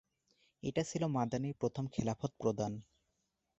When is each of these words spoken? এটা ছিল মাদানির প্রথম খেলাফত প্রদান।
এটা 0.63 0.81
ছিল 0.83 1.03
মাদানির 1.07 1.55
প্রথম 1.59 1.83
খেলাফত 1.87 2.31
প্রদান। 2.39 2.71